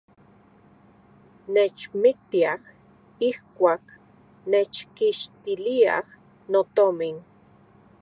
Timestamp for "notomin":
6.51-7.17